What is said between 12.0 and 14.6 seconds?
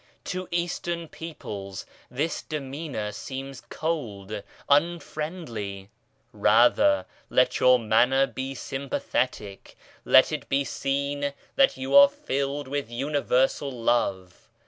filled with Universal Love.